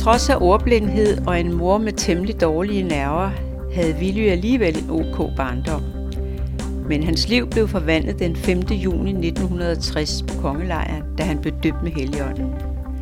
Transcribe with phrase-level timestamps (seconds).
[0.00, 3.30] trods af ordblindhed og en mor med temmelig dårlige nerver,
[3.74, 5.82] havde Willy alligevel en ok barndom.
[6.88, 8.60] Men hans liv blev forvandlet den 5.
[8.60, 12.46] juni 1960 på kongelejren, da han blev døbt med heligånden.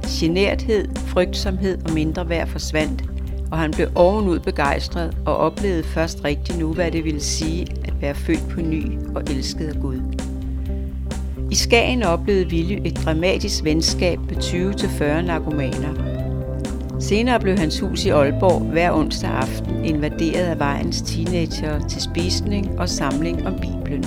[0.07, 3.05] Generthed, frygtsomhed og mindre værd forsvandt,
[3.51, 7.95] og han blev ovenud begejstret og oplevede først rigtigt nu, hvad det ville sige at
[8.01, 8.85] være født på ny
[9.15, 10.01] og elsket af Gud.
[11.51, 16.18] I Skagen oplevede Willy et dramatisk venskab med 20-40 narkomaner.
[17.01, 22.81] Senere blev hans hus i Aalborg hver onsdag aften invaderet af vejens teenager til spisning
[22.81, 24.05] og samling om Bibelen.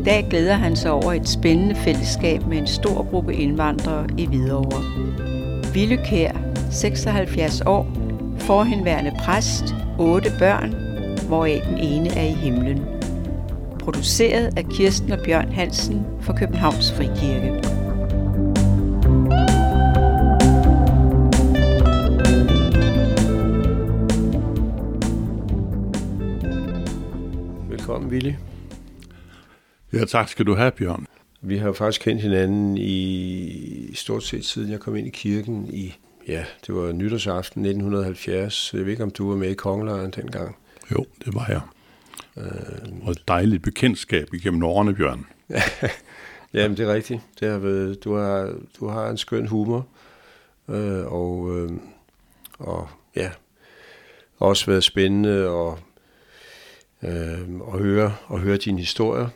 [0.00, 4.26] I dag glæder han sig over et spændende fællesskab med en stor gruppe indvandrere i
[4.26, 4.82] Hvidovre.
[5.74, 6.32] Ville Kær,
[6.70, 7.86] 76 år,
[8.38, 10.74] forhenværende præst, otte børn,
[11.28, 12.80] hvoraf den ene er i himlen.
[13.78, 17.81] Produceret af Kirsten og Bjørn Hansen for Københavns Frikirke.
[27.92, 28.32] Velkommen, Willy.
[29.92, 31.06] Ja, tak skal du have, Bjørn.
[31.40, 35.68] Vi har jo faktisk kendt hinanden i stort set siden jeg kom ind i kirken
[35.72, 35.94] i,
[36.28, 38.74] ja, det var nytårsaften 1970.
[38.74, 40.56] Jeg ved ikke, om du var med i kongelejren dengang.
[40.92, 41.60] Jo, det var jeg.
[42.36, 45.26] Øh, og et dejligt bekendtskab igennem årene, Bjørn.
[46.54, 47.20] Jamen, det er rigtigt.
[47.40, 49.86] Det har været, du, har, du har en skøn humor,
[50.68, 51.70] øh, og, øh,
[52.58, 53.30] og ja,
[54.38, 55.78] også været spændende og,
[57.02, 57.40] øh,
[57.74, 59.28] at, høre, at høre dine historier.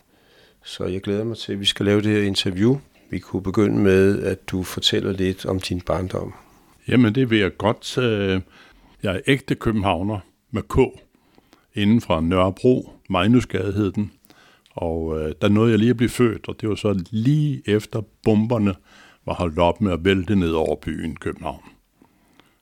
[0.64, 2.78] Så jeg glæder mig til, at vi skal lave det her interview.
[3.10, 6.34] Vi kunne begynde med, at du fortæller lidt om din barndom.
[6.88, 7.98] Jamen, det vil jeg godt.
[7.98, 8.40] Øh,
[9.02, 10.18] jeg er ægte københavner
[10.50, 10.78] med K.
[11.74, 14.12] Inden fra Nørrebro, Magnusgade hed den.
[14.70, 18.02] Og øh, der nåede jeg lige at blive født, og det var så lige efter
[18.22, 18.74] bomberne
[19.26, 21.62] var holdt op med at vælte ned over byen København.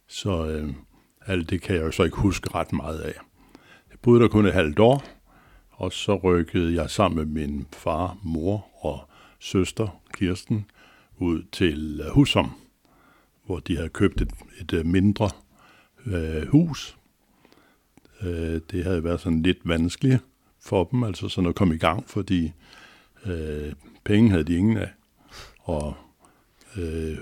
[0.08, 0.70] Så øh,
[1.26, 3.14] alt det kan jeg jo så ikke huske ret meget af.
[4.04, 5.04] Boede der kun et halvt år,
[5.70, 10.66] og så rykkede jeg sammen med min far, mor og søster, Kirsten,
[11.18, 12.50] ud til øh, Husum,
[13.46, 15.30] hvor de havde købt et, et øh, mindre
[16.06, 16.96] øh, hus.
[18.22, 20.24] Øh, det havde været sådan lidt vanskeligt
[20.60, 22.52] for dem, altså sådan at komme i gang, fordi
[23.26, 23.72] øh,
[24.04, 24.90] penge havde de ingen af.
[25.58, 25.94] Og
[26.76, 27.18] øh,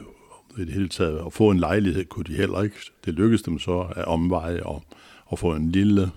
[0.59, 2.77] i det hele taget at få en lejlighed kunne de heller ikke.
[3.05, 4.83] Det lykkedes dem så at omveje og,
[5.25, 6.11] og få en lille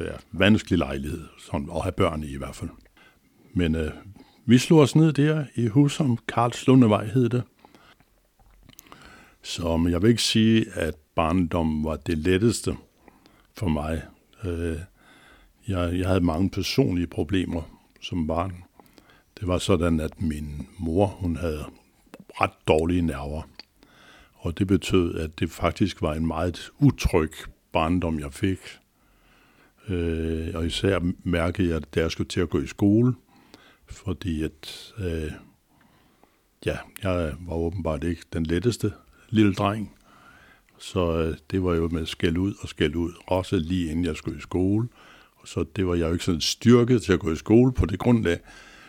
[0.00, 2.70] ja, vanskelig lejlighed, sådan, at have børn i i hvert fald.
[3.52, 3.90] Men øh,
[4.44, 7.42] vi slog os ned der i Husum, Karlslundevej hed det.
[9.42, 12.76] Så jeg vil ikke sige, at barndom var det letteste
[13.54, 14.02] for mig.
[14.44, 14.78] Øh,
[15.68, 17.62] jeg, jeg havde mange personlige problemer
[18.00, 18.64] som barn.
[19.40, 21.64] Det var sådan, at min mor, hun havde
[22.40, 23.42] ret dårlige nerver.
[24.34, 27.32] Og det betød, at det faktisk var en meget utryg
[27.72, 28.58] barndom, jeg fik.
[29.88, 33.14] Øh, og især mærkede jeg, da jeg skulle til at gå i skole,
[33.86, 35.32] fordi at, øh,
[36.66, 38.92] ja, jeg var åbenbart ikke den letteste
[39.30, 39.92] lille dreng.
[40.78, 44.16] Så øh, det var jo med skæld ud og skæld ud, også lige inden jeg
[44.16, 44.88] skulle i skole.
[45.44, 47.98] Så det var jeg jo ikke sådan styrket til at gå i skole på det
[47.98, 48.38] grundlag.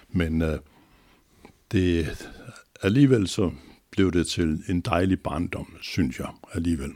[0.09, 0.59] Men øh,
[1.72, 2.08] det,
[2.81, 3.52] alligevel så
[3.91, 6.91] blev det til en dejlig barndom, synes jeg alligevel.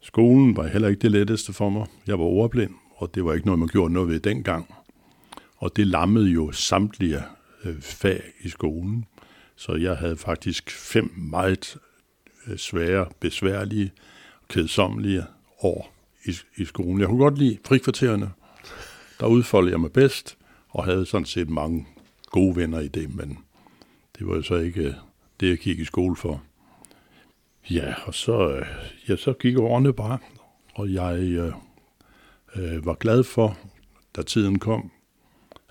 [0.00, 1.86] Skolen var heller ikke det letteste for mig.
[2.06, 4.74] Jeg var ordblind, og det var ikke noget, man gjorde noget ved dengang.
[5.56, 7.22] Og det lammede jo samtlige
[7.64, 9.04] øh, fag i skolen.
[9.56, 11.76] Så jeg havde faktisk fem meget
[12.46, 13.92] øh, svære, besværlige,
[14.48, 15.24] kedsommelige
[15.58, 17.00] år i, i skolen.
[17.00, 18.30] Jeg kunne godt lide frikvartererne.
[19.20, 20.36] Der udfoldede jeg mig bedst,
[20.68, 21.86] og havde sådan set mange
[22.30, 23.38] gode venner i det, men
[24.18, 24.94] det var jo så ikke øh,
[25.40, 26.42] det, jeg gik i skole for.
[27.70, 28.64] Ja, og så,
[29.08, 30.18] ja, så gik årene bare,
[30.74, 31.52] og jeg
[32.56, 33.58] øh, var glad for,
[34.16, 34.90] da tiden kom,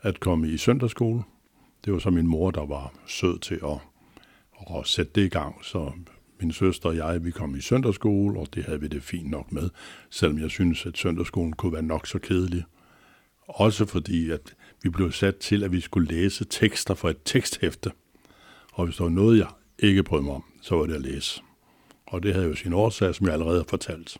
[0.01, 1.23] at komme i søndagsskole.
[1.85, 3.77] Det var så min mor, der var sød til at,
[4.77, 5.91] at sætte det i gang, så
[6.39, 9.51] min søster og jeg, vi kom i søndagsskole, og det havde vi det fint nok
[9.51, 9.69] med,
[10.09, 12.63] selvom jeg synes, at søndagsskolen kunne være nok så kedelig.
[13.47, 17.91] Også fordi, at vi blev sat til, at vi skulle læse tekster fra et teksthæfte.
[18.73, 19.47] Og hvis der var noget, jeg
[19.79, 21.41] ikke brød mig om, så var det at læse.
[22.05, 24.17] Og det havde jo sin årsag, som jeg allerede har fortalt.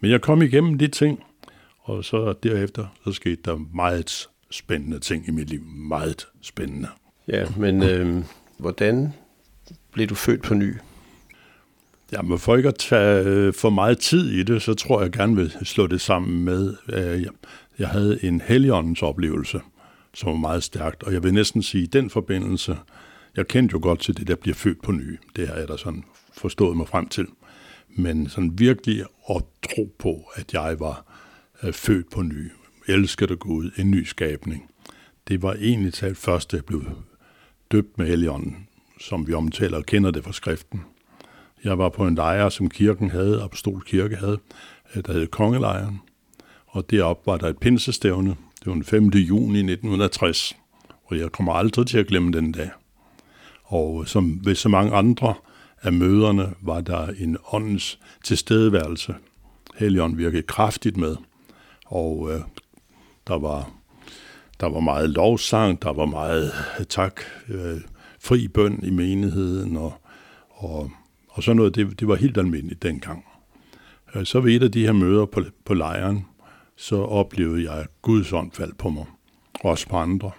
[0.00, 1.24] Men jeg kom igennem de ting,
[1.82, 5.62] og så derefter, så skete der meget spændende ting i mit liv.
[5.64, 6.88] Meget spændende.
[7.28, 8.24] Ja, men øh,
[8.58, 9.12] hvordan
[9.92, 10.76] blev du født på ny?
[12.12, 15.36] Jamen, for ikke at tage øh, for meget tid i det, så tror jeg gerne
[15.36, 17.26] vil slå det sammen med, øh,
[17.78, 19.60] jeg havde en heligåndens oplevelse,
[20.14, 21.02] som var meget stærkt.
[21.02, 22.78] Og jeg vil næsten sige, at den forbindelse,
[23.36, 25.18] jeg kendte jo godt til det, der bliver født på ny.
[25.36, 26.04] Det har jeg da sådan
[26.36, 27.26] forstået mig frem til.
[27.88, 31.04] Men sådan virkelig at tro på, at jeg var
[31.70, 32.50] født på ny,
[32.88, 34.70] elskede Gud, en ny skabning.
[35.28, 36.84] Det var egentlig talt først, jeg blev
[37.72, 38.68] døbt med Helligånden,
[39.00, 40.80] som vi omtaler og kender det fra skriften.
[41.64, 44.38] Jeg var på en lejr, som kirken havde, Apostol Kirke havde,
[44.96, 46.00] øh, der hed Kongelejren.
[46.66, 48.30] Og deroppe var der et pinsestævne.
[48.30, 49.08] Det var den 5.
[49.08, 50.56] juni 1960.
[51.04, 52.70] Og jeg kommer aldrig til at glemme den dag.
[53.64, 55.34] Og som ved så mange andre
[55.82, 59.14] af møderne var der en åndens tilstedeværelse.
[59.76, 61.16] Helligånden virkede kraftigt med.
[61.92, 62.40] Og øh,
[63.26, 63.70] der var
[64.60, 67.80] der var meget lovsang, der var meget øh, tak, øh,
[68.20, 69.94] fri bøn i menigheden, og,
[70.50, 70.90] og,
[71.28, 73.24] og sådan noget, det, det var helt almindeligt dengang.
[74.14, 76.26] Øh, så ved et af de her møder på, på lejren,
[76.76, 79.06] så oplevede jeg Guds ånd faldt på mig,
[79.64, 80.30] også på andre.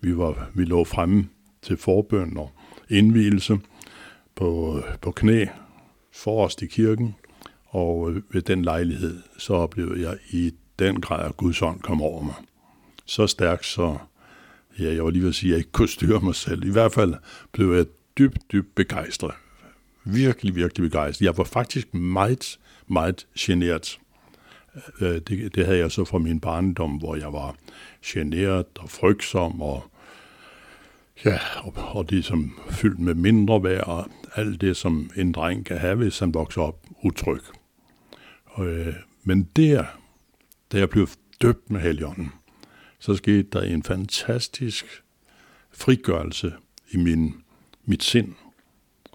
[0.00, 1.28] Vi, var, vi lå fremme
[1.62, 2.50] til forbøn og
[2.90, 3.58] indvielse
[4.34, 5.46] på, på knæ
[6.12, 7.14] forrest i kirken,
[7.66, 10.52] og øh, ved den lejlighed, så oplevede jeg i
[10.86, 12.34] den grad, at Guds ånd kom over mig.
[13.04, 13.98] Så stærkt, så
[14.78, 16.64] ja, jeg var lige ved at sige, at jeg ikke kunne styre mig selv.
[16.64, 17.14] I hvert fald
[17.52, 17.86] blev jeg
[18.18, 19.34] dybt, dybt begejstret.
[20.04, 21.24] Virkelig, virkelig begejstret.
[21.24, 23.98] Jeg var faktisk meget, meget generet.
[25.00, 27.56] Øh, øh, det, det havde jeg så fra min barndom, hvor jeg var
[28.06, 29.92] generet og frygtsom og
[31.24, 35.66] Ja, og, og det som fyldt med mindre værd og alt det, som en dreng
[35.66, 37.40] kan have, hvis han vokser op utryg.
[38.44, 39.84] Og, øh, men der,
[40.72, 41.08] da jeg blev
[41.42, 42.32] døbt med heligånden,
[42.98, 45.02] så skete der en fantastisk
[45.72, 46.52] frigørelse
[46.90, 47.34] i min,
[47.84, 48.34] mit sind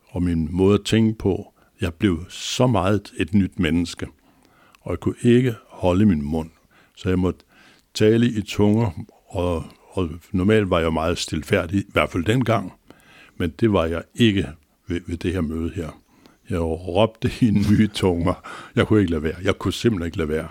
[0.07, 1.53] og min måde at tænke på.
[1.81, 4.07] Jeg blev så meget et nyt menneske,
[4.81, 6.49] og jeg kunne ikke holde min mund,
[6.95, 7.39] så jeg måtte
[7.93, 12.73] tale i tunger, og, og normalt var jeg meget stilfærdig, i hvert fald dengang,
[13.37, 14.49] men det var jeg ikke
[14.87, 16.01] ved, ved det her møde her.
[16.49, 18.33] Jeg råbte i nye tunger.
[18.75, 19.35] Jeg kunne ikke lade være.
[19.43, 20.49] Jeg kunne simpelthen ikke lade være.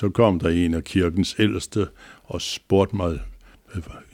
[0.00, 1.88] Så kom der en af kirkens ældste
[2.24, 3.20] og spurgte mig,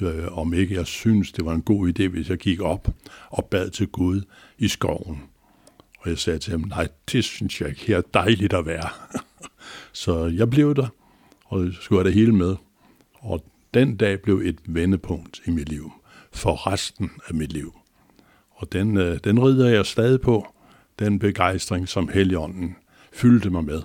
[0.01, 2.89] øh, om ikke jeg synes, det var en god idé, hvis jeg gik op
[3.31, 4.23] og bad til Gud
[4.59, 5.23] i skoven.
[5.99, 7.87] Og jeg sagde til ham, nej, det synes jeg ikke.
[7.87, 8.89] Her er dejligt at være.
[10.03, 10.87] så jeg blev der,
[11.45, 12.57] og skulle have det hele med.
[13.15, 13.45] Og
[13.75, 15.93] den dag blev et vendepunkt i mit liv,
[16.33, 17.75] for resten af mit liv.
[18.51, 20.47] Og den, øh, den rider jeg stadig på,
[20.99, 22.77] den begejstring, som Helligånden
[23.13, 23.83] fyldte mig med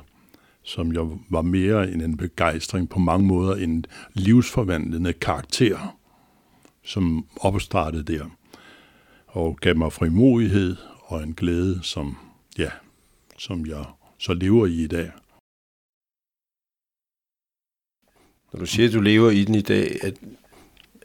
[0.63, 5.97] som jo var mere end en begejstring på mange måder, en livsforvandlende karakter,
[6.83, 8.25] som opstartede der,
[9.27, 12.17] og gav mig frimodighed og en glæde, som,
[12.57, 12.69] ja,
[13.37, 13.85] som jeg
[14.17, 15.11] så lever i i dag.
[18.53, 20.11] Når du siger, at du lever i den i dag, er,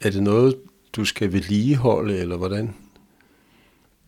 [0.00, 0.56] er det noget,
[0.96, 2.74] du skal vedligeholde, eller hvordan?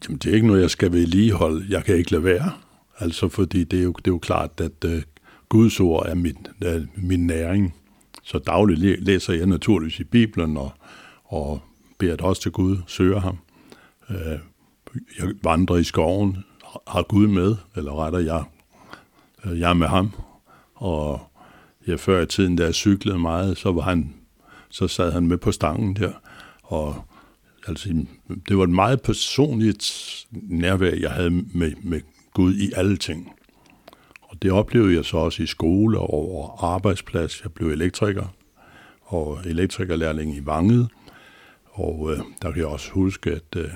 [0.04, 1.66] Jamen, det er ikke noget, jeg skal vedligeholde.
[1.68, 2.52] Jeg kan ikke lade være.
[2.98, 5.02] Altså, fordi det er jo, det er jo klart, at uh,
[5.48, 7.74] Guds ord er min, er min næring.
[8.22, 10.70] Så dagligt læser jeg naturligvis i Bibelen og,
[11.24, 11.60] og
[11.98, 13.38] beder det også til Gud, søger ham.
[14.10, 14.38] Øh,
[15.18, 16.38] jeg vandrer i skoven,
[16.86, 18.44] har Gud med, eller retter jeg,
[19.44, 20.10] øh, jeg er med ham.
[20.74, 21.20] Og
[21.86, 24.14] jeg før i tiden, da jeg cyklede meget, så, var han,
[24.68, 26.12] så sad han med på stangen der.
[26.62, 27.04] Og
[27.68, 28.04] altså,
[28.48, 32.00] det var et meget personligt nærvær, jeg havde med, med
[32.34, 33.32] Gud i alle ting.
[34.42, 37.42] Det oplevede jeg så også i skole og over arbejdsplads.
[37.42, 38.34] Jeg blev elektriker
[39.02, 40.88] og elektrikerlærling i Vanget.
[41.64, 43.68] Og øh, der kan jeg også huske, at, øh,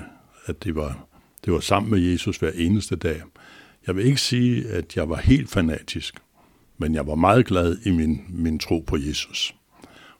[0.45, 1.05] at det, var,
[1.45, 3.21] det var sammen med Jesus hver eneste dag.
[3.87, 6.15] Jeg vil ikke sige, at jeg var helt fanatisk,
[6.77, 9.55] men jeg var meget glad i min, min tro på Jesus.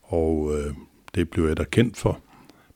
[0.02, 0.74] Og øh,
[1.16, 2.20] det blev jeg da kendt for,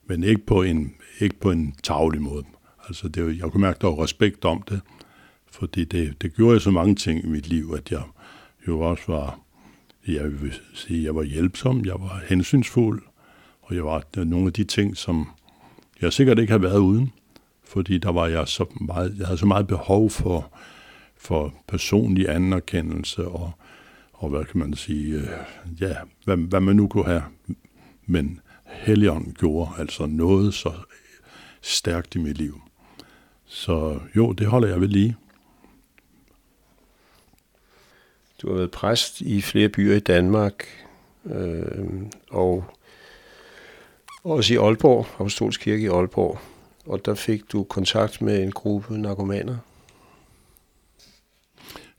[0.06, 2.44] men ikke på en, ikke på en tavlig måde.
[2.88, 4.80] Altså det, jeg kunne mærke, at der var respekt om det,
[5.58, 8.02] fordi det, det gjorde jeg så mange ting i mit liv, at jeg
[8.68, 9.40] jo også var,
[10.06, 13.02] jeg vil sige, jeg var hjælpsom, jeg var hensynsfuld,
[13.62, 15.28] og jeg var øh, nogle af de ting, som
[16.00, 17.12] jeg sikkert ikke har været uden,
[17.64, 20.52] fordi der var jeg så meget, jeg havde så meget behov for,
[21.16, 23.52] for personlig anerkendelse og,
[24.12, 25.28] og hvad kan man sige, øh,
[25.80, 27.22] ja, hvad, hvad man nu kunne have.
[28.06, 30.74] Men Helion gjorde altså noget så øh,
[31.62, 32.60] stærkt i mit liv.
[33.46, 35.16] Så jo, det holder jeg ved lige.
[38.42, 40.66] Du har været præst i flere byer i Danmark,
[41.24, 41.88] øh,
[42.30, 42.64] og
[44.24, 46.38] også i Aalborg, Apostolsk Kirke i Aalborg.
[46.86, 49.56] Og der fik du kontakt med en gruppe narkomaner.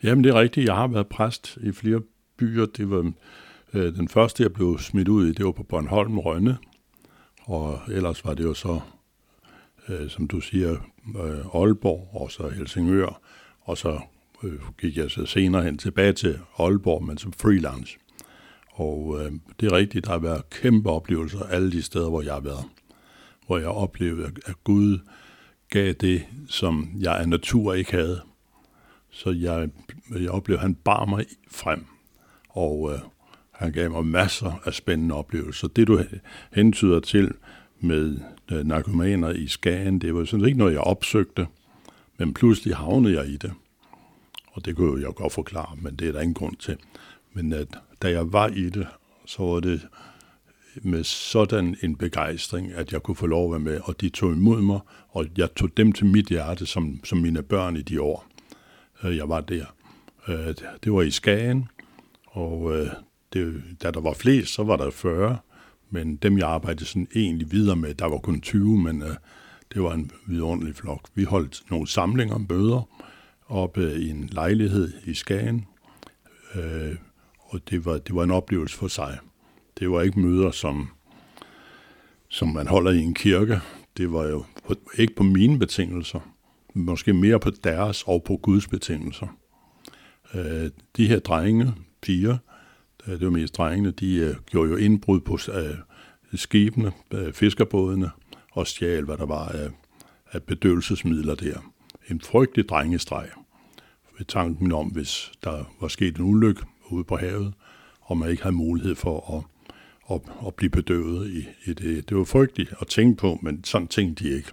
[0.04, 0.68] Jamen, det er rigtigt.
[0.68, 2.02] Jeg har været præst i flere
[2.38, 2.66] byer.
[2.66, 3.12] Det var
[3.74, 6.58] øh, den første, jeg blev smidt ud i, det var på Bornholm Rønne.
[7.42, 8.80] Og ellers var det jo så,
[9.90, 10.72] øh, som du siger,
[11.16, 13.22] øh, Aalborg og så Helsingør,
[13.62, 14.00] og så
[14.44, 17.98] øh, gik jeg så senere hen tilbage til Aalborg, men som freelance.
[18.72, 22.34] Og øh, det er rigtigt, der har været kæmpe oplevelser alle de steder, hvor jeg
[22.34, 22.66] har været.
[23.48, 25.00] Hvor jeg oplevede, at Gud
[25.70, 28.22] gav det, som jeg af natur ikke havde.
[29.12, 29.70] Så jeg,
[30.20, 31.86] jeg oplevede, at han bar mig frem.
[32.50, 33.00] Og øh,
[33.52, 35.68] han gav mig masser af spændende oplevelser.
[35.68, 36.04] Det du
[36.54, 37.34] hentyder til
[37.80, 38.20] med
[38.52, 41.48] øh, narkomaner i Skagen, det var sådan ikke noget, jeg opsøgte,
[42.18, 43.54] men pludselig havnede jeg i det.
[44.52, 46.78] Og det kunne jeg godt forklare, men det er der ingen grund til.
[47.34, 47.68] Men at,
[48.02, 48.88] da jeg var i det,
[49.26, 49.88] så var det
[50.76, 54.34] med sådan en begejstring, at jeg kunne få lov at være med, og de tog
[54.34, 54.80] imod mig,
[55.10, 58.28] og jeg tog dem til mit hjerte som, som mine børn i de år,
[59.04, 59.66] øh, jeg var der.
[60.28, 61.68] Øh, det var i Skagen,
[62.26, 62.88] og øh,
[63.34, 65.38] det, da der var flest, så var der 40,
[65.90, 69.04] men dem, jeg arbejdede sådan egentlig videre med, der var kun 20, men
[69.74, 71.10] det var en vidunderlig flok.
[71.16, 72.90] Vi holdt nogle samlinger om bøder
[73.50, 75.66] oppe øh, i en lejlighed i Skagen,
[76.56, 76.96] øh,
[77.40, 79.18] og det var, det var en oplevelse for sig.
[79.80, 80.90] Det var ikke møder, som,
[82.30, 83.60] som man holder i en kirke.
[83.98, 86.20] Det var jo på, ikke på mine betingelser,
[86.74, 89.28] måske mere på deres og på Guds betingelser.
[90.34, 92.38] Øh, de her drenge, piger,
[93.08, 95.76] øh, det var mest drengene, de øh, gjorde jo indbrud på øh,
[96.36, 98.10] skibene, øh, fiskerbådene,
[98.52, 99.70] og stjal, hvad der var af,
[100.32, 101.72] af bedøvelsesmidler der.
[102.10, 103.30] En frygtelig drengestreg
[104.20, 107.54] ved tanken om, hvis der var sket en ulykke ude på havet,
[108.02, 109.44] og man ikke havde mulighed for at
[110.12, 112.10] at, at blive bedøvet i, i det.
[112.10, 114.52] Det var frygteligt at tænke på, men sådan tænkte de ikke.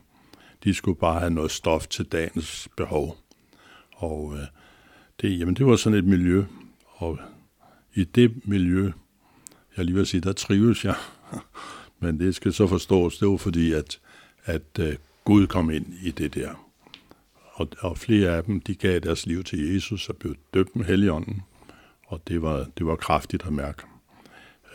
[0.64, 3.16] De skulle bare have noget stof til dagens behov.
[3.96, 4.46] Og øh,
[5.20, 6.44] det, jamen, det var sådan et miljø,
[6.87, 7.18] og
[7.94, 8.92] i det miljø,
[9.76, 10.96] jeg lige vil sige, der trives jeg,
[12.00, 14.00] men det skal så forstås, det var fordi, at,
[14.44, 16.65] at øh, Gud kom ind i det der.
[17.57, 20.85] Og, og flere af dem, de gav deres liv til Jesus og blev døbt med
[20.85, 21.43] Helligånden,
[22.07, 23.83] og det var, det var kraftigt at mærke.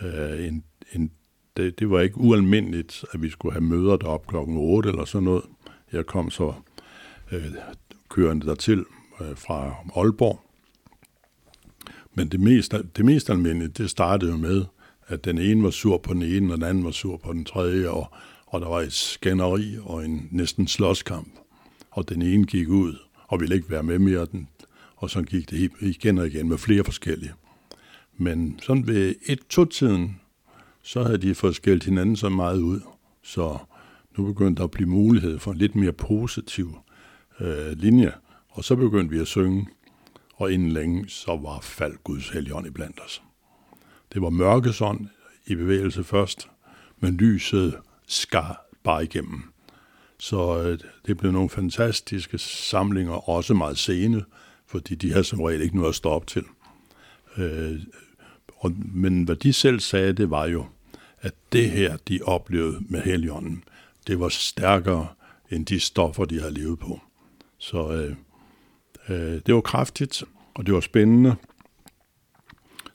[0.02, 1.12] Øh, en en,
[1.58, 5.26] det, det var ikke ualmindeligt, at vi skulle have møder derop klokken 8 eller sådan
[5.26, 5.44] noget.
[5.92, 6.54] Jeg kom så
[7.32, 7.46] øh,
[8.10, 8.86] kørende dertil
[9.22, 10.40] øh, fra Aalborg.
[12.14, 14.66] Men det mest, det mest almindelige, det startede jo med,
[15.08, 17.46] at den ene var sur på den ene, og den anden var sur på den
[17.46, 18.08] tredje, og,
[18.46, 21.41] og der var et skænderi og en næsten slåskamp.
[21.92, 24.48] Og den ene gik ud og ville ikke være med mere, den,
[24.96, 27.34] og så gik det igen og igen med flere forskellige.
[28.18, 30.20] Men sådan ved et-to-tiden,
[30.82, 32.82] så havde de fået skældt hinanden så meget ud,
[33.24, 33.58] så
[34.18, 36.78] nu begyndte der at blive mulighed for en lidt mere positiv
[37.40, 38.14] øh, linje,
[38.50, 39.68] og så begyndte vi at synge,
[40.36, 43.24] og inden længe så var fald Guds helligånd i blandt os.
[44.14, 45.08] Det var mørkesånd
[45.46, 46.50] i bevægelse først,
[47.00, 49.51] men lyset skar bare igennem.
[50.22, 54.26] Så øh, det blev nogle fantastiske samlinger, også meget sene,
[54.68, 56.44] fordi de havde som regel ikke noget at stå op til.
[57.38, 57.80] Øh,
[58.58, 60.66] og, men hvad de selv sagde, det var jo,
[61.22, 63.64] at det her, de oplevede med heligånden,
[64.08, 65.08] det var stærkere
[65.52, 67.00] end de stoffer, de havde levet på.
[67.58, 68.16] Så øh,
[69.10, 70.24] øh, det var kraftigt,
[70.54, 71.36] og det var spændende.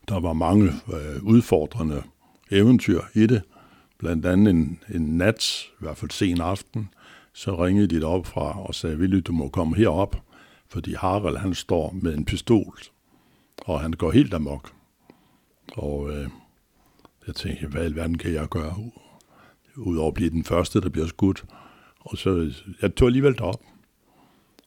[0.09, 2.03] Der var mange øh, udfordrende
[2.51, 3.43] eventyr i det.
[3.99, 6.89] Blandt andet en, en nat, i hvert fald sen aften,
[7.37, 10.17] så ringede de op fra og sagde, Willy, du må komme herop,
[10.69, 12.79] fordi Harald han står med en pistol,
[13.59, 14.73] og han går helt amok.
[15.73, 16.29] Og øh,
[17.27, 18.75] jeg tænkte, hvad i alverden kan jeg gøre,
[19.77, 21.45] udover at blive den første, der bliver skudt.
[22.01, 22.53] Og så,
[22.83, 23.63] jeg tog alligevel derop.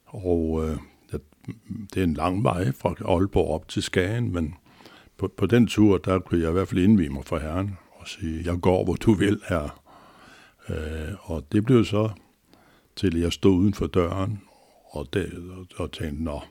[0.05, 0.77] Og øh,
[1.93, 4.55] det er en lang vej fra Aalborg op til Skagen, men
[5.17, 8.07] på, på den tur, der kunne jeg i hvert fald indvige mig for Herren og
[8.07, 9.81] sige, jeg går, hvor du vil her.
[10.69, 12.09] Øh, og det blev så
[12.99, 14.41] til, jeg stod uden for døren
[14.91, 16.41] og, det, og, og tænkte, nå,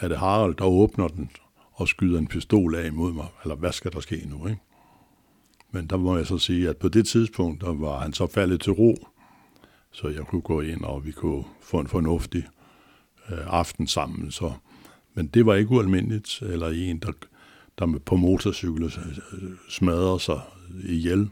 [0.00, 1.30] er det Harald, der åbner den?
[1.78, 4.60] og skyder en pistol af imod mig, eller hvad skal der ske nu, ikke?
[5.70, 8.60] Men der må jeg så sige, at på det tidspunkt, der var han så faldet
[8.60, 9.08] til ro,
[9.90, 12.46] så jeg kunne gå ind, og vi kunne få en fornuftig
[13.30, 14.30] øh, aften sammen.
[14.30, 14.52] Så.
[15.14, 17.12] Men det var ikke ualmindeligt, eller en, der,
[17.78, 20.40] der på motorcykel øh, smadrer sig
[20.84, 21.30] ihjel.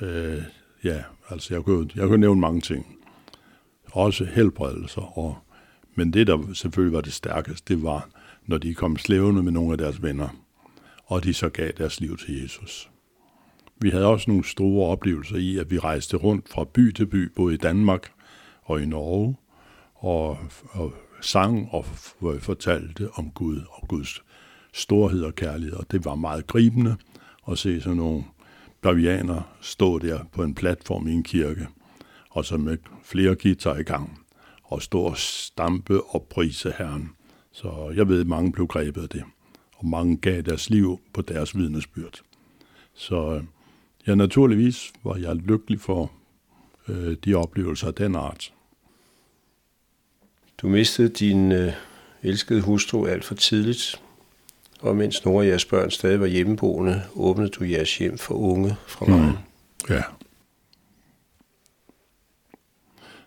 [0.00, 0.42] Øh,
[0.84, 3.01] ja, altså jeg kunne, jeg kunne nævne mange ting.
[3.92, 5.18] Også helbredelser.
[5.18, 5.38] Og,
[5.94, 8.08] men det, der selvfølgelig var det stærkeste, det var,
[8.46, 10.28] når de kom slævende med nogle af deres venner,
[11.04, 12.90] og de så gav deres liv til Jesus.
[13.80, 17.32] Vi havde også nogle store oplevelser i, at vi rejste rundt fra by til by,
[17.36, 18.12] både i Danmark
[18.62, 19.36] og i Norge,
[19.94, 20.38] og,
[20.70, 21.86] og sang og
[22.22, 24.22] øh, fortalte om Gud og Guds
[24.72, 25.76] storhed og kærlighed.
[25.76, 26.96] Og det var meget gribende
[27.50, 28.24] at se sådan nogle
[28.80, 31.68] bavianer stå der på en platform i en kirke,
[32.32, 34.26] og så med flere guitar i gang,
[34.62, 37.10] og stå og stampe og prise Herren
[37.52, 39.24] Så jeg ved, at mange blev grebet af det,
[39.76, 42.22] og mange gav deres liv på deres vidnesbyrd.
[42.94, 43.42] Så øh,
[44.06, 46.12] ja, naturligvis var jeg lykkelig for
[46.88, 48.52] øh, de oplevelser af den art.
[50.58, 51.72] Du mistede din øh,
[52.22, 54.02] elskede hustru alt for tidligt,
[54.80, 58.76] og mens nogle af jeres børn stadig var hjemmeboende, åbnede du jeres hjem for unge
[58.86, 59.30] fra vejen.
[59.30, 59.94] Mm.
[59.94, 60.02] Ja.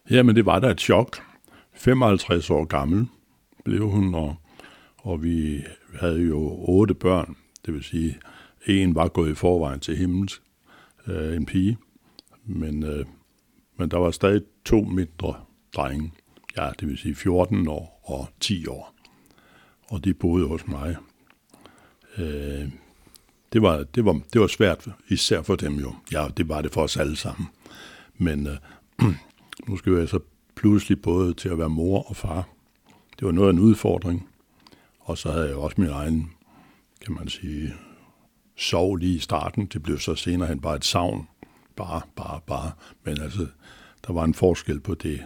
[0.09, 1.17] Jamen, det var da et chok.
[1.73, 3.07] 55 år gammel
[3.63, 4.35] blev hun, og,
[4.97, 5.63] og vi
[5.99, 7.35] havde jo otte børn.
[7.65, 8.19] Det vil sige,
[8.65, 10.41] en var gået i forvejen til himmels,
[11.07, 11.77] øh, en pige.
[12.45, 13.05] Men, øh,
[13.77, 15.35] men der var stadig to mindre
[15.75, 16.11] drenge.
[16.57, 18.95] Ja, det vil sige 14 år og 10 år.
[19.87, 20.95] Og de boede hos mig.
[22.17, 22.69] Øh,
[23.53, 25.95] det, var, det, var, det var svært, især for dem jo.
[26.11, 27.47] Ja, det var det for os alle sammen.
[28.17, 28.57] Men øh,
[29.67, 30.19] nu skal jeg så
[30.55, 32.47] pludselig både til at være mor og far.
[33.19, 34.29] Det var noget af en udfordring.
[34.99, 36.31] Og så havde jeg også min egen,
[37.05, 37.73] kan man sige,
[38.57, 39.65] sov lige i starten.
[39.65, 41.27] Det blev så senere hen bare et savn.
[41.75, 42.71] Bare, bare, bare.
[43.03, 43.47] Men altså,
[44.07, 45.23] der var en forskel på det.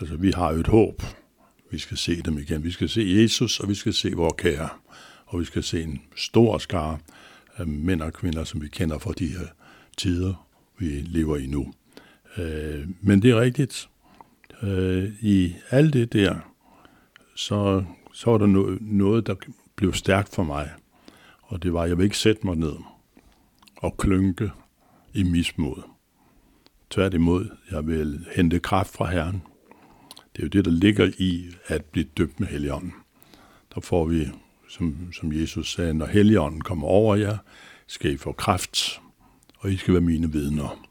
[0.00, 1.02] Altså, vi har jo et håb.
[1.70, 2.64] Vi skal se dem igen.
[2.64, 4.68] Vi skal se Jesus, og vi skal se vores kære.
[5.26, 6.98] Og vi skal se en stor skare
[7.56, 9.46] af mænd og kvinder, som vi kender fra de her
[9.96, 10.46] tider,
[10.78, 11.72] vi lever i nu.
[12.38, 13.88] Øh, men det er rigtigt.
[14.62, 16.36] Øh, I alt det der,
[17.36, 19.34] så, så var der noget, noget, der
[19.76, 20.70] blev stærkt for mig.
[21.42, 22.74] Og det var, at jeg vil ikke sætte mig ned
[23.76, 24.50] og klynke
[25.14, 25.82] i mismod.
[26.90, 29.42] Tværtimod, jeg vil hente kraft fra Herren.
[30.36, 32.92] Det er jo det, der ligger i at blive døbt med Helligånden.
[33.74, 34.28] Der får vi,
[34.68, 37.36] som, som Jesus sagde, når Helligånden kommer over jer,
[37.86, 39.00] skal I få kraft,
[39.58, 40.86] og I skal være mine vidner.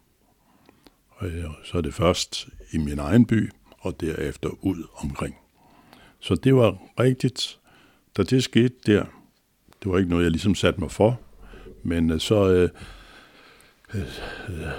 [1.24, 5.36] Og så er det først i min egen by, og derefter ud omkring.
[6.20, 7.60] Så det var rigtigt,
[8.18, 9.06] da det skete der.
[9.84, 11.20] Det var ikke noget, jeg ligesom satte mig for,
[11.84, 12.70] men øh, så, øh,
[13.94, 14.06] øh,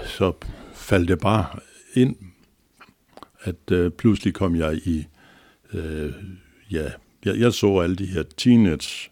[0.05, 0.33] så
[0.73, 1.59] faldt det bare
[1.93, 2.15] ind,
[3.41, 5.07] at øh, pludselig kom jeg i,
[5.73, 6.13] øh,
[6.71, 6.91] ja,
[7.25, 9.11] jeg, jeg så alle de her teenage,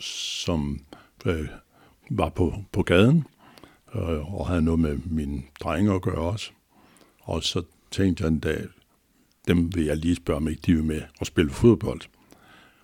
[0.00, 0.80] som
[1.26, 1.48] øh,
[2.10, 3.24] var på, på gaden,
[3.94, 6.50] øh, og havde noget med mine drenge at gøre også.
[7.20, 8.66] Og så tænkte jeg en dag,
[9.48, 12.00] dem vil jeg lige spørge, om ikke de vil med at spille fodbold.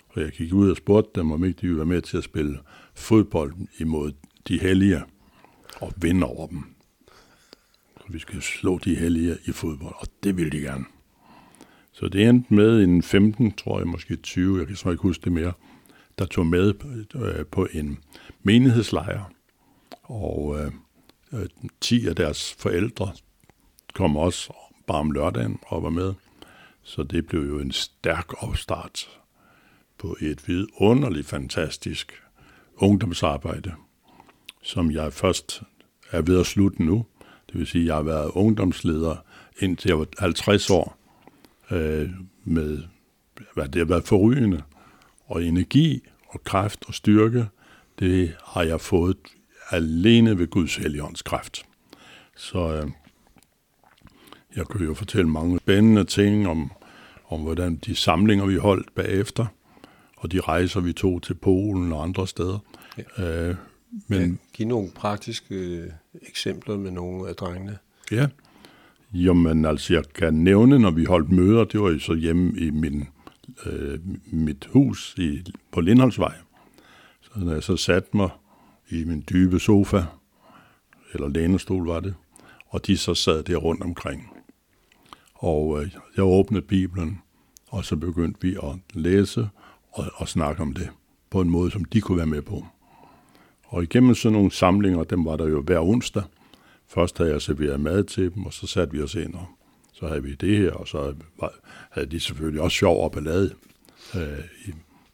[0.08, 2.24] Og jeg gik ud og spurgte dem, om ikke de ville være med til at
[2.24, 2.58] spille
[2.94, 4.12] fodbold imod
[4.48, 5.02] de hellige
[5.80, 6.64] og vinde over dem.
[7.96, 10.84] Så vi skal slå de hellige i fodbold, og det ville de gerne.
[11.92, 15.24] Så det endte med en 15, tror jeg, måske 20, jeg kan så ikke huske
[15.24, 15.52] det mere,
[16.18, 16.74] der tog med
[17.14, 17.98] øh, på en
[18.42, 19.32] menighedslejr.
[20.02, 20.72] Og øh,
[21.32, 21.46] Øh,
[21.80, 23.12] 10 af deres forældre
[23.94, 24.52] kom også
[24.86, 26.14] bare om lørdagen og var med.
[26.82, 29.08] Så det blev jo en stærk opstart
[29.98, 32.22] på et vidunderligt fantastisk
[32.76, 33.72] ungdomsarbejde,
[34.62, 35.62] som jeg først
[36.10, 37.06] er ved at slutte nu.
[37.46, 39.16] Det vil sige, at jeg har været ungdomsleder
[39.58, 40.98] indtil jeg var 50 år
[41.70, 42.10] øh,
[42.44, 42.82] med,
[43.54, 44.62] hvad det har været forrygende.
[45.26, 47.46] Og energi og kraft og styrke,
[47.98, 49.16] det har jeg fået
[49.70, 51.66] alene ved Guds helligånds kraft.
[52.36, 52.90] Så øh,
[54.56, 56.72] jeg kan jo fortælle mange spændende ting om,
[57.28, 59.46] om hvordan de samlinger, vi holdt bagefter,
[60.16, 62.58] og de rejser, vi tog til Polen og andre steder.
[63.18, 63.48] Ja.
[63.48, 63.56] Øh,
[64.08, 65.90] men, ja, giv nogle praktiske øh,
[66.22, 67.78] eksempler med nogle af drengene.
[68.10, 68.26] Ja,
[69.14, 72.70] jamen altså jeg kan nævne, når vi holdt møder, det var jo så hjemme i
[72.70, 73.08] min,
[73.66, 76.34] øh, mit hus i, på Lindholmsvej.
[77.20, 78.30] Så når jeg så satte mig
[78.90, 80.02] i min dybe sofa,
[81.12, 82.14] eller lænestol var det,
[82.68, 84.30] og de så sad der rundt omkring.
[85.34, 87.22] Og øh, jeg åbnede Bibelen,
[87.66, 89.48] og så begyndte vi at læse
[89.92, 90.90] og, og snakke om det
[91.30, 92.66] på en måde, som de kunne være med på.
[93.64, 96.22] Og igennem sådan nogle samlinger, dem var der jo hver onsdag.
[96.88, 99.46] Først havde jeg serveret mad til dem, og så satte vi os ind, og
[99.92, 101.14] så havde vi det her, og så
[101.90, 103.54] havde de selvfølgelig også sjov og ballade
[104.16, 104.44] øh,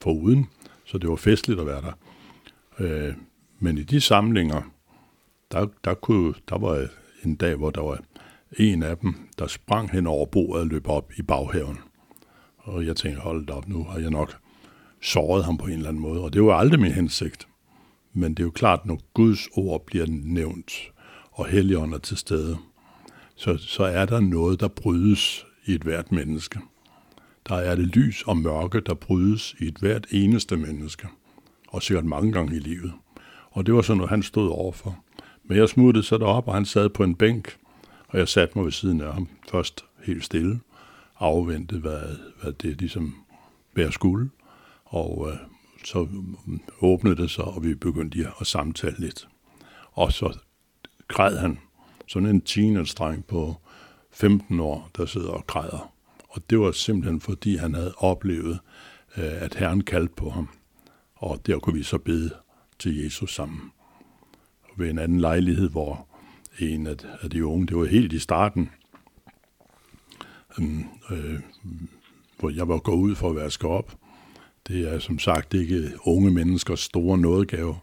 [0.01, 0.47] på uden,
[0.85, 1.93] så det var festligt at være der.
[2.79, 3.15] Øh,
[3.63, 4.63] men i de samlinger,
[5.53, 6.87] der, der, kunne, der var
[7.25, 8.01] en dag, hvor der var
[8.59, 11.79] en af dem, der sprang hen over bordet og løb op i baghaven.
[12.59, 14.39] Og jeg tænkte, hold op, nu har jeg nok
[15.03, 16.21] såret ham på en eller anden måde.
[16.21, 17.49] Og det var aldrig min hensigt.
[18.13, 20.93] Men det er jo klart, når Guds ord bliver nævnt,
[21.33, 22.57] og Helligånden er til stede,
[23.37, 26.59] så, så er der noget, der brydes i et hvert menneske.
[27.49, 31.09] Der er det lys og mørke, der brydes i et hvert eneste menneske.
[31.69, 32.93] Og sikkert mange gange i livet.
[33.53, 34.99] Og det var sådan noget, han stod overfor.
[35.45, 37.57] Men jeg smuttede så derop, og han sad på en bænk,
[38.09, 40.61] og jeg satte mig ved siden af ham først helt stille,
[41.19, 42.03] afventede, hvad,
[42.43, 43.15] hvad det ligesom
[43.75, 44.31] bærer skulle.
[44.85, 45.37] Og øh,
[45.85, 46.09] så
[46.81, 49.29] åbnede det sig, og vi begyndte at samtale lidt.
[49.93, 50.39] Og så
[51.09, 51.59] græd han.
[52.07, 53.57] Sådan en teenage-dreng på
[54.11, 55.93] 15 år, der sidder og græder.
[56.29, 58.59] Og det var simpelthen fordi, han havde oplevet,
[59.17, 60.49] øh, at Herren kaldte på ham.
[61.15, 62.31] Og der kunne vi så bede
[62.83, 63.73] til Jesus sammen.
[64.63, 66.09] Og ved en anden lejlighed, hvor
[66.59, 66.87] en
[67.23, 68.71] af de unge, det var helt i starten,
[70.59, 71.41] øhm, øh,
[72.39, 73.97] hvor jeg var gået ud for at vaske op.
[74.69, 77.77] Det er som sagt ikke unge menneskers store nådegave,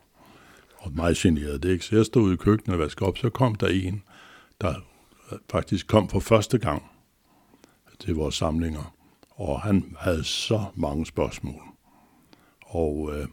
[0.77, 1.85] og meget generet det ikke.
[1.85, 4.03] Så jeg stod ude i køkkenet og vaskede op, så kom der en,
[4.61, 4.75] der
[5.51, 6.83] faktisk kom for første gang
[7.99, 8.95] til vores samlinger,
[9.29, 11.61] og han havde så mange spørgsmål.
[12.61, 13.27] Og øh,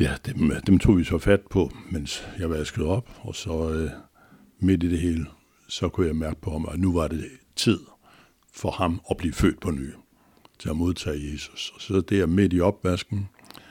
[0.00, 3.70] ja, dem, øh, dem tog vi så fat på, mens jeg vaskede op, og så
[3.70, 3.90] øh,
[4.58, 5.26] midt i det hele,
[5.68, 7.24] så kunne jeg mærke på ham, at nu var det
[7.56, 7.78] tid
[8.52, 9.90] for ham at blive født på ny,
[10.58, 11.72] til at modtage Jesus.
[11.74, 13.28] Og så der midt i opvasken,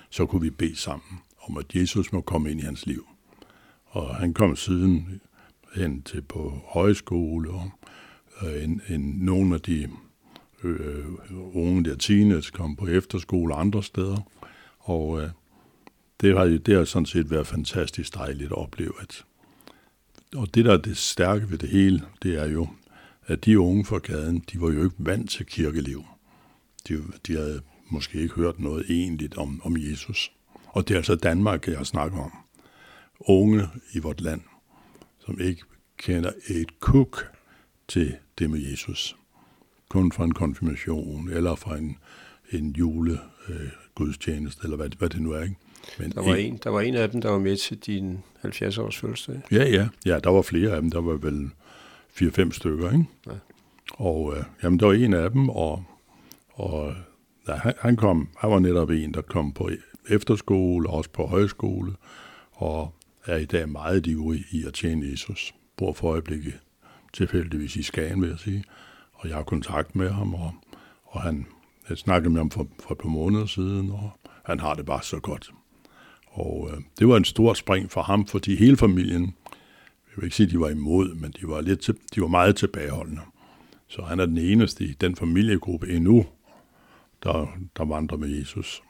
[0.09, 3.07] så kunne vi bede sammen om, at Jesus må komme ind i hans liv.
[3.86, 5.21] Og han kom siden
[5.75, 7.71] hen til på højskole, og
[8.41, 9.89] øh, en, en, nogle af de
[10.63, 11.05] øh,
[11.53, 14.17] unge der teenage kom på efterskole andre steder.
[14.79, 15.29] Og øh,
[16.23, 18.93] det har, det har sådan set været fantastisk dejligt at opleve.
[19.01, 19.25] At,
[20.36, 22.67] og det, der er det stærke ved det hele, det er jo,
[23.25, 26.03] at de unge fra gaden, de var jo ikke vant til kirkeliv.
[26.88, 30.31] De, de havde måske ikke hørt noget egentligt om, om Jesus.
[30.67, 32.31] Og det er altså Danmark, jeg snakker om.
[33.19, 34.41] Unge i vort land,
[35.25, 35.62] som ikke
[35.97, 37.31] kender et kuk
[37.88, 39.15] til det med Jesus.
[39.89, 41.97] Kun fra en konfirmation, eller fra en,
[42.51, 45.41] en jule øh, gudstjeneste, eller hvad, hvad det nu er.
[45.41, 45.55] Ikke?
[46.00, 48.98] Men der, var en, der var en af dem, der var med til din 70-års
[48.98, 49.41] fødselsdag.
[49.52, 49.88] Ja, ja.
[50.06, 50.91] Ja, der var flere af dem.
[50.91, 51.50] Der var vel
[52.22, 53.06] 4-5 stykker, ikke?
[53.28, 53.32] Ja.
[53.93, 55.84] Og øh, jamen, der var en af dem, og,
[56.54, 56.96] og
[57.48, 59.69] ja, han, han, kom, han var netop en, der kom på
[60.10, 61.93] efterskole, også på højskole,
[62.52, 62.93] og
[63.26, 65.54] er i dag meget ivrig i at tjene Jesus.
[65.78, 66.54] Bor for øjeblikket
[67.13, 68.63] tilfældigvis i Skagen, vil jeg sige.
[69.13, 70.52] Og jeg har kontakt med ham, og,
[71.04, 71.46] og han
[71.89, 74.12] jeg snakkede med ham for, for et par måneder siden, og
[74.43, 75.52] han har det bare så godt.
[76.34, 79.24] Og øh, det var en stor spring for ham, fordi hele familien,
[80.08, 82.28] jeg vil ikke sige, at de var imod, men de var, lidt til, de var
[82.28, 83.22] meget tilbageholdende.
[83.88, 86.26] Så han er den eneste i den familiegruppe endnu,
[87.24, 88.84] der, der vandrer med Jesus.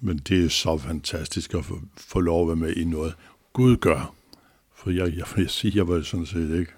[0.00, 3.14] Men det er så fantastisk at få, få lov at være med i noget,
[3.52, 4.14] Gud gør.
[4.74, 6.72] For jeg, jeg vil sige, jeg var sådan set ikke,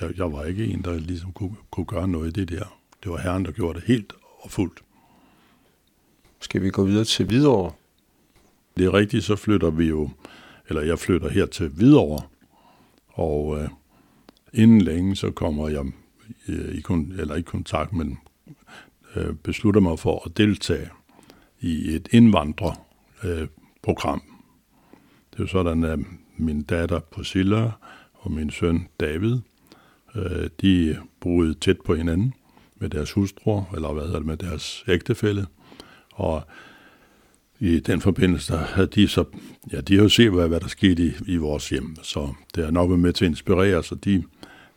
[0.00, 2.80] jeg, jeg var ikke en, der ligesom kunne, kunne gøre noget i det der.
[3.02, 4.82] Det var Herren, der gjorde det helt og fuldt.
[6.40, 7.72] Skal vi gå videre til Hvidovre?
[8.76, 10.10] Det er rigtigt, så flytter vi jo,
[10.68, 12.22] eller jeg flytter her til Hvidovre,
[13.08, 13.68] og øh,
[14.52, 15.84] inden længe så kommer jeg
[16.48, 16.82] øh, i,
[17.18, 18.18] eller i kontakt, men
[19.16, 20.88] øh, beslutter mig for at deltage
[21.60, 24.22] i et indvandrerprogram.
[24.24, 24.30] Øh,
[25.30, 25.98] det er jo sådan, at
[26.36, 27.70] min datter Priscilla
[28.14, 29.38] og min søn David,
[30.14, 32.34] øh, de boede tæt på hinanden
[32.76, 35.46] med deres hustruer, eller hvad hedder det, med deres ægtefælle.
[36.12, 36.42] Og
[37.60, 39.24] i den forbindelse, der havde de så,
[39.72, 42.64] ja, de har jo set, hvad, hvad der skete i, i vores hjem, så det
[42.64, 44.24] har nok været med til at inspirere, så de,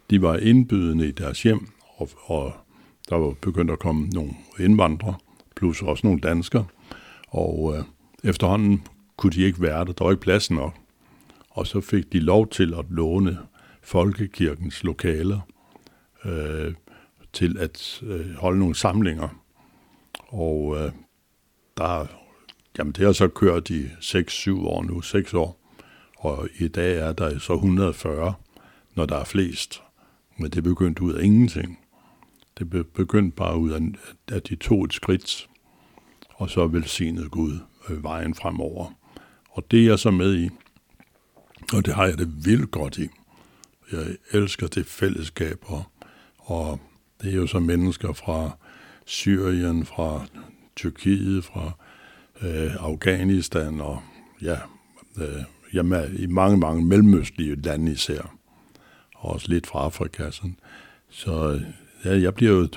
[0.10, 2.54] de var indbydende i deres hjem, og, og
[3.10, 5.16] der var begyndt at komme nogle indvandrere,
[5.56, 6.66] plus også nogle danskere,
[7.28, 7.84] og øh,
[8.30, 8.82] efterhånden
[9.18, 10.74] kunne de ikke være der, der var ikke plads nok.
[11.50, 13.38] Og så fik de lov til at låne
[13.82, 15.40] folkekirkens lokaler
[16.26, 16.74] øh,
[17.34, 19.42] til at øh, holde nogle samlinger.
[20.28, 20.92] Og øh,
[21.78, 22.06] der
[22.78, 25.60] Jamen, det har så kørt i 6-7 år nu, 6 år.
[26.18, 28.34] Og i dag er der så 140,
[28.96, 29.82] når der er flest.
[30.38, 31.80] Men det begyndte ud af ingenting.
[32.60, 33.82] Det begyndte bare ud af,
[34.36, 35.50] at de tog et skridt,
[36.34, 37.60] og så velsignede Gud
[37.90, 38.94] øh, vejen fremover.
[39.50, 40.50] Og det er jeg så med i,
[41.74, 43.08] og det har jeg det vildt godt i.
[43.92, 45.84] Jeg elsker det fællesskab, og,
[46.38, 46.80] og
[47.22, 48.52] det er jo så mennesker fra
[49.06, 50.26] Syrien, fra
[50.76, 51.72] Tyrkiet, fra
[52.41, 54.02] øh, Afghanistan og
[54.41, 54.58] ja,
[55.17, 58.34] øh, jamen, i mange, mange mellemøstlige lande især.
[59.15, 60.32] Og også lidt fra Afrika.
[60.32, 60.60] Sådan.
[61.10, 61.62] Så
[62.06, 62.67] ja, jeg bliver jo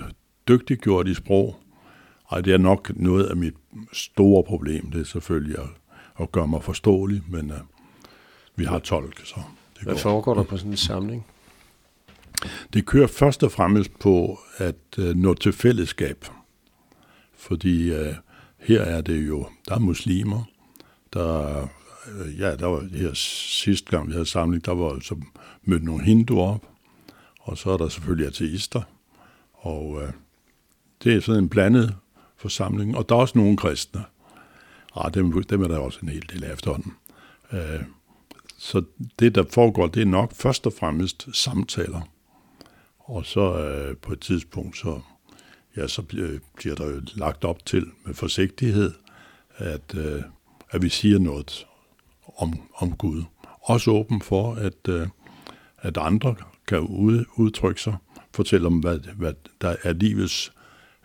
[0.49, 1.57] dygtiggjort i sprog.
[2.25, 3.55] Og det er nok noget af mit
[3.92, 5.68] store problem, det er selvfølgelig at,
[6.20, 7.57] at gøre mig forståelig, men uh,
[8.57, 9.35] vi har tolk, så
[9.75, 10.01] det Hvad går.
[10.01, 11.27] foregår der på sådan en samling?
[12.73, 16.25] Det kører først og fremmest på at uh, nå til fællesskab,
[17.37, 18.14] fordi uh,
[18.61, 20.44] her er det jo, der er muslimer,
[21.12, 21.62] der,
[22.12, 25.16] øh, ja, der var her sidste gang, vi havde samling, der var så
[25.62, 26.68] mødt nogle hinduer op,
[27.40, 28.83] og så er der selvfølgelig ateister,
[29.53, 30.12] og øh,
[31.05, 31.96] det er sådan en blandet
[32.37, 34.05] forsamling, og der er også nogle kristne.
[34.96, 36.92] Ah, dem, dem er der også en hel del af efterhånden.
[37.53, 37.83] Øh,
[38.59, 38.83] så
[39.18, 42.01] det, der foregår, det er nok først og fremmest samtaler.
[42.99, 45.01] Og så øh, på et tidspunkt, så,
[45.77, 46.39] ja, så bliver,
[46.75, 48.93] der jo lagt op til med forsigtighed,
[49.57, 50.23] at, øh,
[50.71, 51.67] at vi siger noget
[52.37, 53.23] om, om Gud.
[53.63, 55.07] Også åben for, at, øh,
[55.79, 56.35] at andre
[56.67, 57.97] kan ud, udtrykke sig,
[58.35, 60.53] fortælle om, hvad, hvad der er livets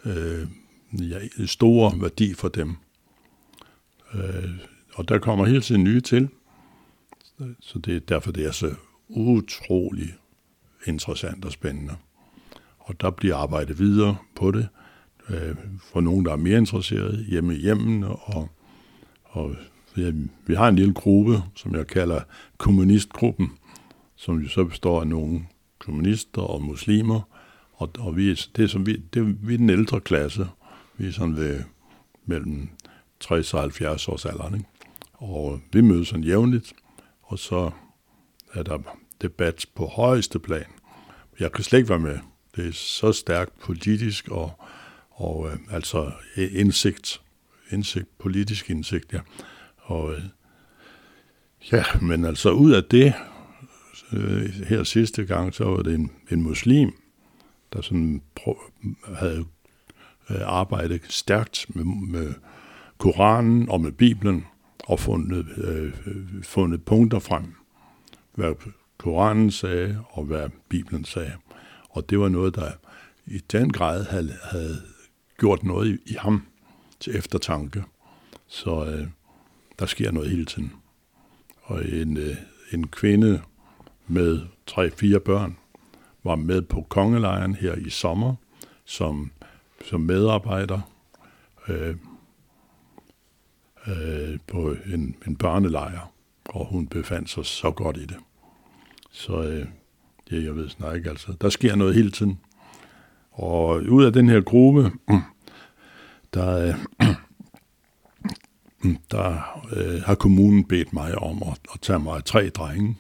[0.06, 0.48] øh,
[0.94, 2.76] ja, store værdi for dem.
[4.14, 4.50] Øh,
[4.94, 6.30] og der kommer hele tiden nye til,
[7.60, 8.76] så det er derfor, det er så
[9.08, 10.16] utrolig
[10.88, 11.96] interessant og spændende.
[12.86, 14.68] Og der bliver arbejdet videre på det,
[15.30, 18.50] øh, for nogen, der er mere interesseret hjemme i hjemmen, og,
[19.24, 19.56] og
[19.98, 20.12] ja,
[20.48, 22.22] vi har en lille gruppe, som jeg kalder
[22.58, 23.52] kommunistgruppen,
[24.16, 25.46] som jo så består af nogle
[25.80, 27.22] kommunister og muslimer,
[27.74, 30.48] og, og vi, det er, som vi, det, vi er den ældre klasse.
[30.98, 31.64] Vi er sådan ved
[32.26, 32.70] mellem
[33.20, 34.54] 60 og 70 års alder.
[34.54, 34.66] Ikke?
[35.14, 36.74] Og vi mødes sådan jævnligt,
[37.22, 37.72] og så
[38.54, 38.80] er der
[39.22, 40.66] debat på højeste plan.
[41.40, 42.20] Jeg kan slet ikke være med.
[42.56, 44.52] Det er så stærkt politisk og,
[45.12, 47.22] og øh, altså indsigt,
[47.72, 49.20] indsigt, politisk indsigt, ja.
[49.78, 50.22] Og øh,
[51.72, 53.14] ja, men altså ud af det,
[54.14, 56.92] øh, her sidste gang, så var det en, en muslim,
[57.74, 58.22] der sådan
[59.16, 59.46] havde
[60.30, 62.34] øh, arbejdet stærkt med, med
[62.98, 64.46] Koranen og med Bibelen,
[64.88, 65.94] og fundet, øh,
[66.44, 67.56] fundet punkter frem,
[68.36, 68.56] hvad
[68.98, 71.32] Koranen sagde og hvad Bibelen sagde.
[71.96, 72.72] Og det var noget, der
[73.26, 74.82] i den grad havde, havde
[75.40, 76.48] gjort noget i, i ham
[77.00, 77.84] til eftertanke.
[78.48, 79.08] Så øh,
[79.80, 80.74] der sker noget hele tiden.
[81.62, 82.36] Og en, øh,
[82.74, 83.42] en kvinde
[84.08, 85.58] med tre-fire børn
[86.24, 88.36] var med på kongelejren her i sommer
[88.86, 89.32] som,
[89.86, 90.82] som medarbejder.
[91.68, 91.96] Øh,
[93.88, 96.12] øh, på en, en børnelejr,
[96.46, 98.18] og hun befandt sig så godt i det.
[99.12, 99.68] Så øh,
[100.32, 101.34] ja, jeg ved snart ikke, altså.
[101.42, 102.40] Der sker noget hele tiden.
[103.32, 104.92] Og ud af den her gruppe,
[106.34, 107.16] der, øh,
[109.12, 112.98] der øh, har kommunen bedt mig om at, at tage mig tre drenge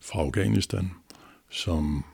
[0.00, 0.90] fra Afghanistan,
[1.50, 2.04] som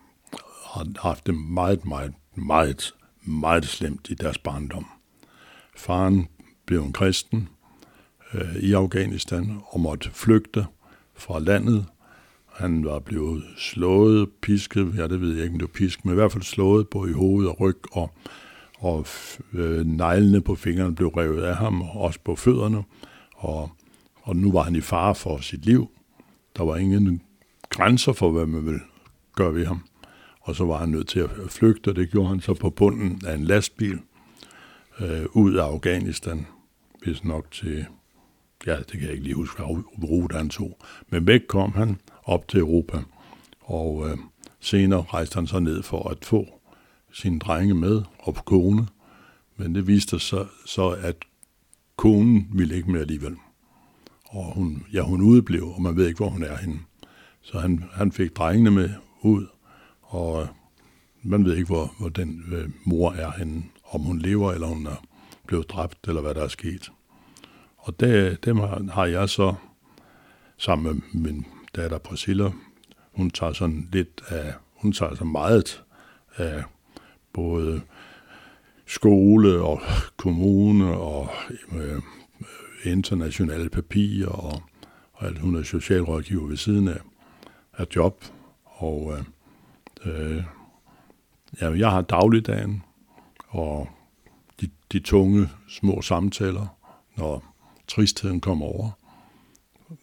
[0.65, 4.87] har haft det meget, meget, meget, meget slemt i deres barndom.
[5.77, 6.29] Faren
[6.67, 7.49] blev en kristen,
[8.35, 10.67] øh, i Afghanistan og måtte flygte
[11.15, 11.87] fra landet.
[12.55, 16.13] Han var blevet slået, pisket, ja det ved jeg ikke, om det var pisk, men
[16.13, 18.11] i hvert fald slået både i hoved og ryg, og,
[18.79, 19.07] og
[19.53, 22.83] øh, neglene på fingrene blev revet af ham, og også på fødderne,
[23.37, 23.71] og,
[24.23, 25.89] og nu var han i fare for sit liv.
[26.57, 27.23] Der var ingen
[27.69, 28.81] grænser for, hvad man ville
[29.37, 29.85] gøre ved ham.
[30.41, 33.21] Og så var han nødt til at flygte, og det gjorde han så på bunden
[33.27, 33.99] af en lastbil
[35.01, 36.47] øh, ud af Afghanistan,
[37.03, 37.87] hvis nok til
[38.67, 40.79] ja, det kan jeg ikke lige huske, hvad rute han tog.
[41.09, 43.03] Men væk kom han op til Europa,
[43.61, 44.19] og øh,
[44.61, 46.47] senere rejste han så ned for at få
[47.13, 48.87] sine drenge med og kone.
[49.57, 51.17] Men det viste sig så, at
[51.97, 53.37] konen ville ikke mere alligevel.
[54.25, 56.81] Og hun, ja, hun udeblev, og man ved ikke, hvor hun er henne.
[57.41, 59.47] Så han, han fik drengene med ud,
[60.03, 60.49] og øh,
[61.23, 63.65] man ved ikke, hvor, hvor den øh, mor er henne.
[63.85, 65.05] Om hun lever, eller hun er
[65.47, 66.93] blevet dræbt, eller hvad der er sket.
[67.77, 69.55] Og det, dem har, har jeg så
[70.59, 72.51] sammen med min datter Priscilla.
[73.13, 75.85] Hun tager sådan lidt af, hun tager så meget
[76.37, 76.65] af
[77.33, 77.81] både
[78.87, 79.81] skole og
[80.17, 81.29] kommune og
[81.73, 82.03] øh,
[82.85, 84.63] internationale papirer og,
[85.13, 85.39] og alt.
[85.39, 87.01] Hun er socialrådgiver ved siden af,
[87.73, 88.25] af job.
[88.65, 90.45] Og øh, øh,
[91.61, 92.83] ja, jeg har dagligdagen
[93.49, 93.89] og
[94.61, 96.67] de, de tunge små samtaler,
[97.17, 97.45] når
[97.89, 98.91] tristheden kommer over.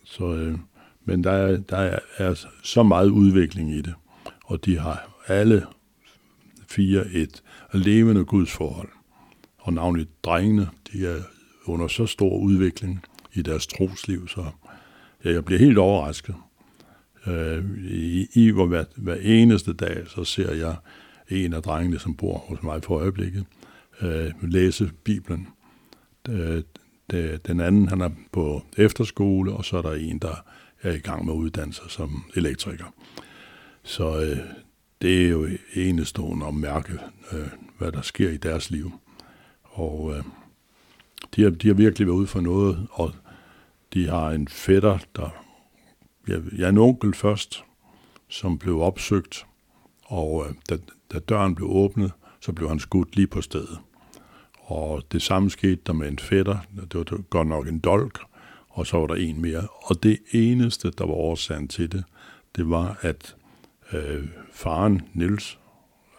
[0.03, 0.57] Så, øh,
[1.06, 3.94] men der er, der er, så meget udvikling i det,
[4.46, 5.66] og de har alle
[6.68, 8.90] fire et levende gudsforhold.
[9.58, 11.22] Og navnligt drengene, de er
[11.66, 14.46] under så stor udvikling i deres trosliv, så
[15.24, 16.36] jeg bliver helt overrasket.
[17.28, 20.76] Øh, I, i hvor hver, hver eneste dag, så ser jeg
[21.30, 23.46] en af drengene, som bor hos mig for øjeblikket,
[24.02, 25.48] øh, læse Bibelen.
[26.30, 26.64] Øh,
[27.12, 30.44] det, den anden, han er på efterskole, og så er der en, der
[30.82, 32.86] er i gang med at uddanne sig som elektriker.
[33.84, 34.38] Så øh,
[35.02, 36.94] det er jo enestående at mærke,
[37.32, 38.91] øh, hvad der sker i deres liv.
[39.63, 40.24] Og øh,
[41.36, 43.12] de, har, de har virkelig været ude for noget, og
[43.94, 45.30] de har en fætter, der...
[46.28, 47.63] Jeg, jeg er en onkel først,
[48.30, 49.46] som blev opsøgt,
[50.04, 50.78] og øh, da,
[51.13, 53.80] da døren blev åbnet, så blev han skudt lige på stedet.
[54.62, 56.58] Og det samme skete der med en fætter.
[56.91, 58.20] Det var godt nok en dolk,
[58.71, 59.67] og så var der en mere.
[59.84, 62.03] Og det eneste, der var årsagen til det,
[62.55, 63.36] det var, at
[63.93, 65.60] øh, faren, Nils,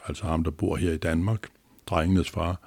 [0.06, 1.48] altså ham, der bor her i Danmark,
[1.86, 2.60] drengenes far,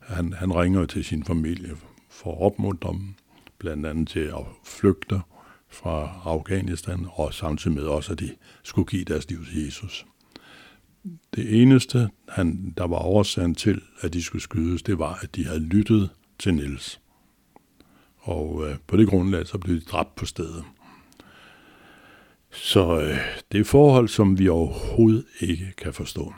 [0.00, 1.76] han, han ringer til sin familie
[2.10, 3.14] for at opmuntre dem,
[3.58, 5.20] blandt andet til at flygte
[5.68, 8.30] fra Afghanistan, og samtidig med også, at de
[8.62, 10.06] skulle give deres liv til Jesus.
[11.34, 15.46] Det eneste, han, der var årsagen til, at de skulle skydes, det var, at de
[15.46, 17.00] havde lyttet til Nils.
[18.22, 20.64] Og øh, på det grundlag, så blev de dræbt på stedet.
[22.50, 23.18] Så øh,
[23.52, 26.34] det er forhold, som vi overhovedet ikke kan forstå.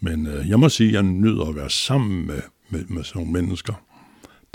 [0.00, 3.20] Men øh, jeg må sige, at jeg nyder at være sammen med, med, med sådan
[3.20, 3.74] nogle mennesker,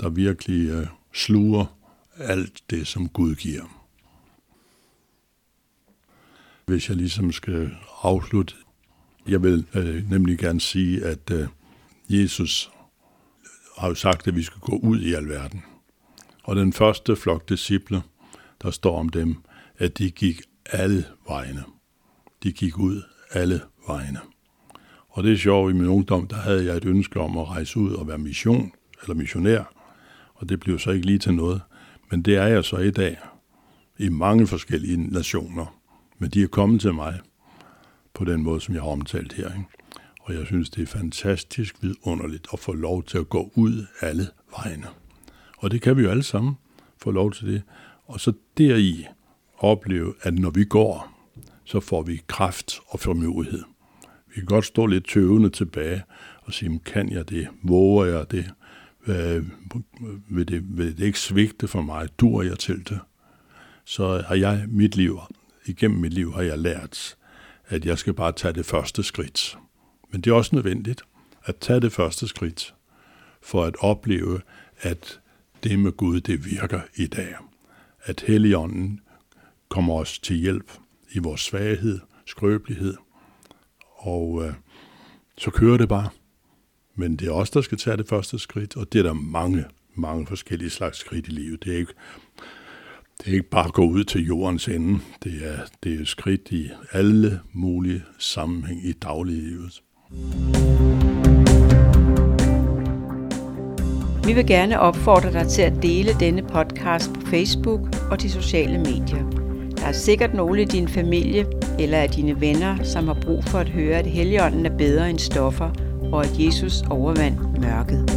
[0.00, 1.76] der virkelig øh, sluger
[2.18, 3.82] alt det, som Gud giver.
[6.66, 7.70] Hvis jeg ligesom skal
[8.02, 8.54] afslutte,
[9.28, 11.46] jeg vil øh, nemlig gerne sige, at øh,
[12.08, 12.70] Jesus
[13.78, 15.62] har jo sagt, at vi skal gå ud i alverden.
[16.44, 18.02] Og den første flok disciple,
[18.62, 19.36] der står om dem,
[19.78, 20.40] at de gik
[20.72, 21.64] alle vegne.
[22.42, 24.20] De gik ud alle vegne.
[25.08, 27.78] Og det er sjovt, i min ungdom, der havde jeg et ønske om at rejse
[27.78, 29.72] ud og være mission, eller missionær,
[30.34, 31.60] og det blev så ikke lige til noget.
[32.10, 33.18] Men det er jeg så i dag,
[33.98, 35.80] i mange forskellige nationer.
[36.18, 37.20] Men de er kommet til mig
[38.14, 39.48] på den måde, som jeg har omtalt her.
[39.48, 39.75] Ikke?
[40.26, 44.26] Og jeg synes, det er fantastisk vidunderligt at få lov til at gå ud alle
[44.58, 44.86] vegne.
[45.58, 46.54] Og det kan vi jo alle sammen
[47.02, 47.62] få lov til det.
[48.04, 49.06] Og så deri
[49.58, 51.12] opleve, at når vi går,
[51.64, 53.62] så får vi kraft og formodighed.
[54.28, 56.02] Vi kan godt stå lidt tøvende tilbage
[56.42, 57.48] og sige, kan jeg det?
[57.62, 58.50] Våger jeg det?
[60.28, 62.08] Vil det, vil det ikke svigte for mig?
[62.20, 63.00] Dur jeg til det?
[63.84, 65.20] Så har jeg mit liv,
[65.66, 67.16] igennem mit liv har jeg lært,
[67.66, 69.58] at jeg skal bare tage det første skridt.
[70.16, 71.02] Men det er også nødvendigt
[71.44, 72.74] at tage det første skridt
[73.42, 74.40] for at opleve,
[74.80, 75.20] at
[75.64, 77.34] det med Gud, det virker i dag.
[78.02, 79.00] At Helligånden
[79.68, 80.72] kommer os til hjælp
[81.12, 82.96] i vores svaghed, skrøbelighed.
[83.96, 84.52] Og øh,
[85.38, 86.08] så kører det bare.
[86.94, 89.64] Men det er os, der skal tage det første skridt, og det er der mange,
[89.94, 91.64] mange forskellige slags skridt i livet.
[91.64, 91.94] Det er ikke,
[93.18, 95.00] det er ikke bare at gå ud til jordens ende.
[95.24, 99.82] Det er, det er skridt i alle mulige sammenhæng i dagliglivet.
[104.24, 108.78] Vi vil gerne opfordre dig til at dele denne podcast på Facebook og de sociale
[108.78, 109.30] medier.
[109.76, 111.46] Der er sikkert nogle i din familie
[111.78, 115.18] eller af dine venner, som har brug for at høre, at Helligånden er bedre end
[115.18, 115.70] stoffer,
[116.12, 118.15] og at Jesus overvandt mørket.